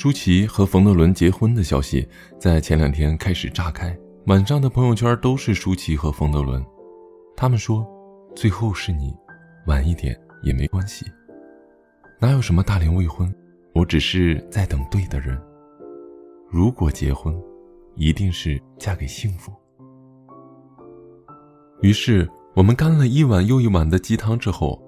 [0.00, 2.08] 舒淇和冯德伦结婚的消息
[2.38, 3.94] 在前两天开始炸开，
[4.28, 6.64] 晚上的朋友圈都是舒淇和冯德伦。
[7.36, 7.86] 他们说
[8.34, 9.14] ：“最后是你，
[9.66, 11.04] 晚一点也没关系。
[12.18, 13.30] 哪有什么大龄未婚，
[13.74, 15.38] 我只是在等对的人。
[16.48, 17.38] 如果结婚，
[17.94, 19.52] 一定是嫁给幸福。”
[21.82, 24.82] 于是我们干了一碗又一碗的鸡汤之后，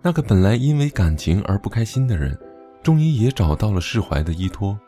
[0.00, 2.34] 那个本来因为感情而不开心的人，
[2.84, 4.78] 终于也找到了释怀的依托，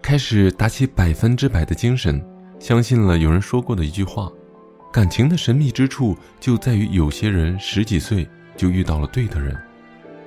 [0.00, 2.26] 开始打起百分之百的精神，
[2.58, 4.32] 相信了有人说过的一句话：
[4.90, 9.54] 感情的神秘之处就在于有些人十几岁就遇到了对的人，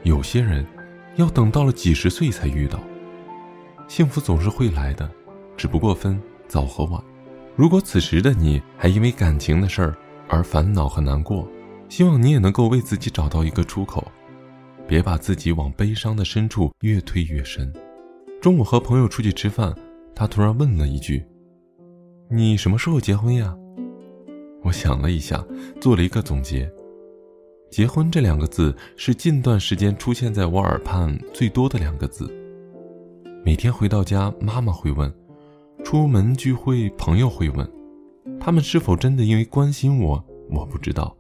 [0.04, 0.63] 有些人
[1.16, 2.80] 要等到了几十岁才遇到。
[3.88, 5.10] 幸福总是会来的，
[5.58, 7.04] 只不过分早和晚。
[7.55, 11.48] 如果此时的你还因为感情的事儿，而烦恼和难过，
[11.90, 14.08] 希望你也能够为自己找到一个出口，
[14.90, 17.71] 别把自己往悲伤的深处越推越深。
[18.41, 19.71] 中午和朋友出去吃饭，
[20.15, 21.23] 他突然问了一句
[22.27, 23.55] ：“你什么时候结婚呀？”
[24.65, 25.46] 我想了一下，
[25.79, 26.68] 做了一个总结
[27.70, 32.27] ：“结婚这两个字是近段时间出现在我耳畔最多的两个字。
[33.46, 35.07] 每天回到家，妈妈会问；
[35.84, 37.71] 出门聚会，朋友会问。”
[38.41, 40.26] 他们是否真的因为关心我？
[40.49, 41.15] 我不知道，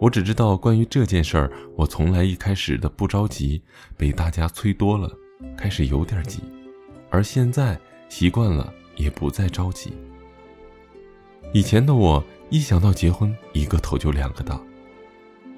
[0.00, 3.62] 我只知道关于这件事儿，我从来一开始的不着急，
[3.96, 5.10] 被大家催多了，
[5.56, 6.40] 开始有点急，
[7.10, 7.78] 而现在
[8.08, 9.92] 习惯了，也不再着急。
[11.52, 14.60] 以前的我一想到结婚，一个头就两个大，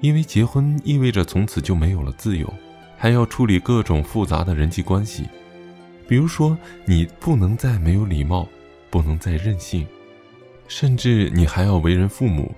[0.01, 2.51] 因为结婚意味着从此就没有了自由，
[2.95, 5.27] 还要处理各种复杂的人际关系，
[6.07, 8.47] 比如说你不能再没有礼貌，
[8.89, 9.85] 不能再任性。
[10.67, 12.53] 甚至你还要为人父母，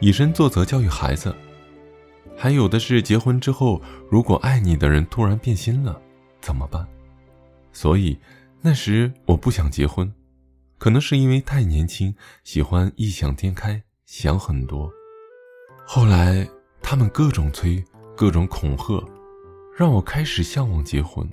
[0.00, 1.34] 以身作则教育孩子，
[2.36, 6.00] 还有的是结婚之后，如果爱你的人突然变心了，
[6.40, 6.86] 怎么办？
[7.72, 8.18] 所以
[8.60, 10.12] 那时我不想结婚，
[10.78, 12.14] 可能是因为太年轻，
[12.44, 14.90] 喜欢异想天开，想很多。
[15.84, 16.48] 后来
[16.80, 17.84] 他们各种催，
[18.16, 19.04] 各种恐吓，
[19.76, 21.28] 让我开始向往结婚。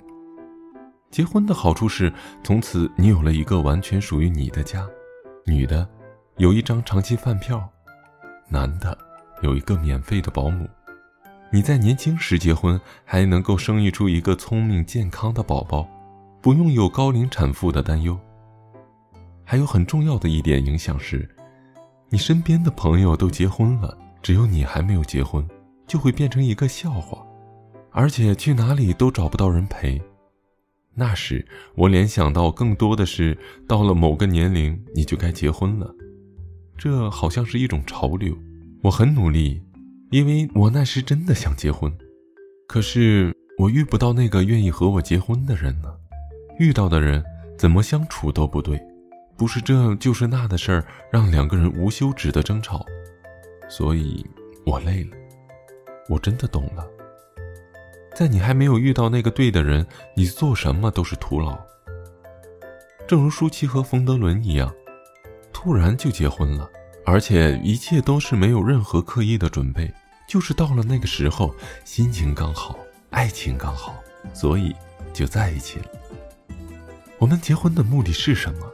[1.10, 2.12] 结婚的好处是，
[2.42, 4.86] 从此你有了一个完全属于你的家，
[5.44, 5.88] 女的。
[6.38, 7.66] 有一张长期饭票，
[8.48, 8.96] 男的
[9.42, 10.68] 有一个免费的保姆。
[11.50, 15.88] 你在年轻时结婚，还能够生育出一个聪明健康的宝宝，
[16.42, 18.18] 不用有高龄产妇的担忧。
[19.44, 21.28] 还有很重要的一点影响是，
[22.08, 25.46] 你身边的朋友都结婚了，只有你还没有结婚，
[25.86, 27.24] 就会变成一个笑话，
[27.92, 30.02] 而且去哪里都找不到人陪。
[30.94, 31.46] 那时
[31.76, 35.94] 我联想到更多的是，到了某个年龄，你就该结婚了。
[36.78, 38.36] 这好像是一种潮流，
[38.82, 39.62] 我很努力，
[40.10, 41.92] 因为我那时真的想结婚，
[42.68, 45.92] 可是我遇不到那个愿意和我结婚的人呢。
[46.58, 47.22] 遇到的人
[47.58, 48.80] 怎么相处都不对，
[49.36, 52.84] 不是这就是那的事儿，让两个人无休止的争吵，
[53.68, 54.24] 所以
[54.64, 55.10] 我累了，
[56.08, 56.86] 我真的懂了。
[58.14, 61.58] 在你还没有遇到那个对的人，你做什么都是徒劳。
[63.06, 64.72] 正如舒淇和冯德伦一样。
[65.66, 66.70] 突然就结婚了，
[67.04, 69.92] 而且一切都是没有任何刻意的准备，
[70.28, 71.52] 就是到了那个时候，
[71.84, 72.78] 心情刚好，
[73.10, 73.96] 爱情刚好，
[74.32, 74.72] 所以
[75.12, 75.86] 就在一起了。
[77.18, 78.72] 我们结婚的目的是什么？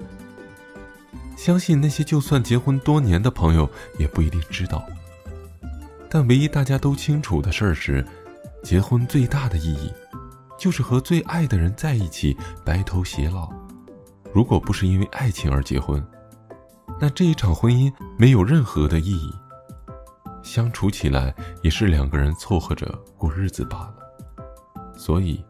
[1.34, 3.66] 相信那些就算结婚多年的朋友
[3.98, 4.86] 也不一定知道。
[6.10, 8.06] 但唯一大家都清楚的事儿是，
[8.62, 9.91] 结婚最大的意义，
[10.58, 13.50] 就是和最爱的人在一起，白头偕老。
[14.31, 16.06] 如果不是因为爱情而结婚，
[17.00, 19.32] 那这一场婚姻没有任何的意义，
[20.43, 23.94] 相处起来也是两个人凑合着过日子罢了。
[24.97, 25.44] 所以，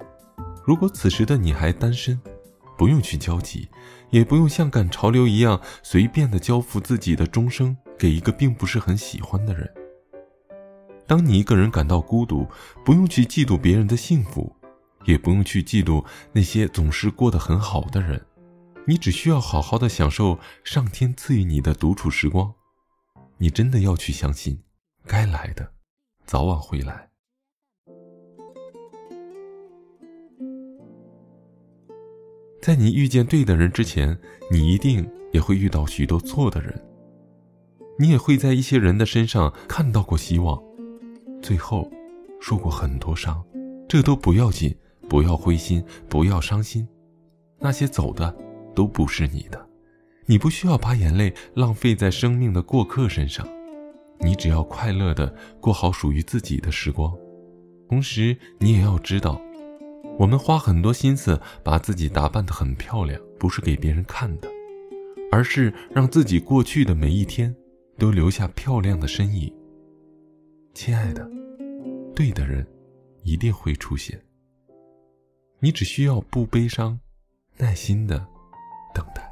[0.64, 2.18] 如果此时的你还单身，
[2.78, 3.68] 不用去焦急，
[4.10, 9.70] 也不用像赶潮流一样随便的交付自己的终生给一个并不是很喜欢的人。
[11.06, 12.46] 当你一个人感到孤独，
[12.84, 14.54] 不用去嫉妒别人的幸福，
[15.04, 16.02] 也不用去嫉妒
[16.32, 18.24] 那些总是过得很好的人。
[18.84, 22.52] 你只需要好好的享受上天赐予你的独处时光，
[23.38, 24.60] 你真的要去相信，
[25.06, 25.72] 该来的，
[26.24, 27.08] 早晚会来。
[32.60, 34.18] 在你遇见对的人之前，
[34.50, 36.84] 你一定也会遇到许多错的人，
[37.98, 40.60] 你也会在一些人的身上看到过希望，
[41.40, 41.88] 最后
[42.40, 43.44] 受过很多伤，
[43.88, 44.76] 这都不要紧，
[45.08, 46.88] 不要灰心，不要伤心，
[47.60, 48.36] 那些走的。
[48.74, 49.68] 都不是你的，
[50.26, 53.46] 你不需要把眼泪浪费在生命的过客身上，
[54.20, 57.16] 你只要快乐的过好属于自己的时光。
[57.88, 59.40] 同时，你也要知道，
[60.18, 64.48] 我们花很多心思把自己打扮得很漂亮，不是给别人看的，
[65.30, 67.54] 而是让自己过去的每一天
[67.98, 69.52] 都留下漂亮的身影。
[70.72, 71.30] 亲爱的，
[72.14, 72.66] 对的人
[73.24, 74.18] 一定会出现。
[75.60, 76.98] 你只需要不悲伤，
[77.58, 78.26] 耐心的
[78.92, 79.31] 等待。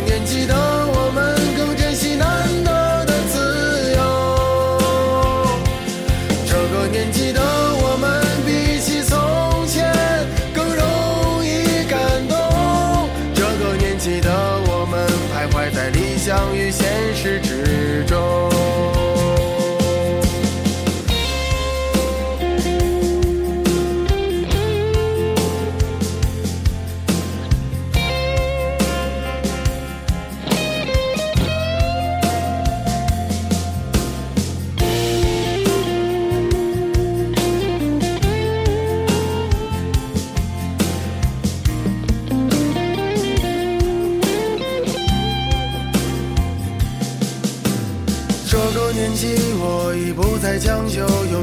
[0.00, 0.57] 年纪的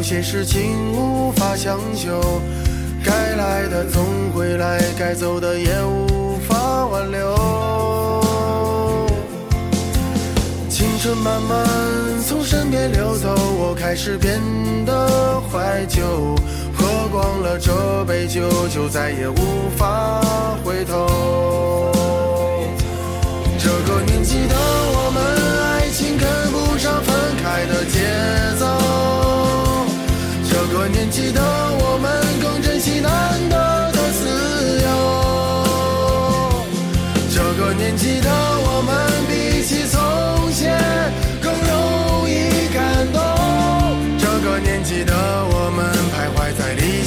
[0.06, 2.22] 些事情无法强求。
[3.04, 4.06] 该来的总
[4.36, 8.24] 会来，该走的也无法挽留。
[10.69, 11.66] 青春慢慢
[12.28, 14.40] 从身边流走，我开始变
[14.86, 16.04] 得怀旧。
[16.78, 20.22] 喝光了这杯酒，就再也无法
[20.63, 21.95] 回头。